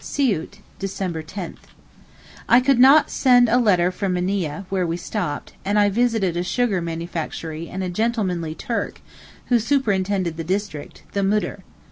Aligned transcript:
SIOUT, 0.03 0.57
December 0.79 1.21
10. 1.21 1.57
I 2.49 2.59
could 2.59 2.79
not 2.79 3.11
send 3.11 3.47
a 3.47 3.59
letter 3.59 3.91
from 3.91 4.15
Minieh, 4.15 4.65
where 4.69 4.87
we 4.87 4.97
stopped, 4.97 5.53
and 5.63 5.77
I 5.77 5.89
visited 5.89 6.35
a 6.35 6.41
sugar 6.41 6.81
manufactory 6.81 7.69
and 7.69 7.83
a 7.83 7.87
gentlemanly 7.87 8.55
Turk, 8.55 8.99
who 9.49 9.59
superintended 9.59 10.37
the 10.37 10.43
district, 10.43 11.03
the 11.11 11.21
Moudir. 11.21 11.59